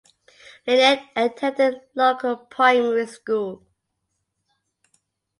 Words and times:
Lynette 0.65 1.03
attended 1.15 1.79
local 1.93 2.35
primary 2.35 3.05
school. 3.05 3.63